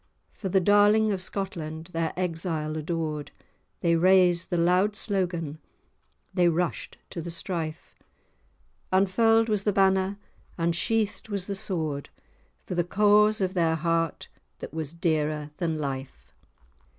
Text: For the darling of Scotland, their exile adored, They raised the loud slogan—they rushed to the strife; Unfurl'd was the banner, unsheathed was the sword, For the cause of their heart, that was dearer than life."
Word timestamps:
For 0.33 0.49
the 0.49 0.59
darling 0.59 1.11
of 1.11 1.21
Scotland, 1.21 1.91
their 1.93 2.11
exile 2.17 2.75
adored, 2.75 3.29
They 3.81 3.95
raised 3.95 4.49
the 4.49 4.57
loud 4.57 4.95
slogan—they 4.95 6.47
rushed 6.49 6.97
to 7.11 7.21
the 7.21 7.29
strife; 7.29 7.93
Unfurl'd 8.91 9.47
was 9.47 9.61
the 9.61 9.71
banner, 9.71 10.17
unsheathed 10.57 11.29
was 11.29 11.45
the 11.45 11.53
sword, 11.53 12.09
For 12.65 12.73
the 12.73 12.83
cause 12.83 13.41
of 13.41 13.53
their 13.53 13.75
heart, 13.75 14.27
that 14.57 14.73
was 14.73 14.91
dearer 14.91 15.51
than 15.57 15.77
life." 15.77 16.33